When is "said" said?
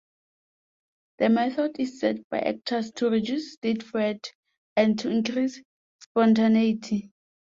1.99-2.23